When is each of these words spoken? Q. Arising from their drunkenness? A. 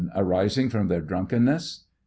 Q. 0.01 0.09
Arising 0.15 0.69
from 0.69 0.87
their 0.87 1.01
drunkenness? 1.01 1.83
A. 1.85 1.85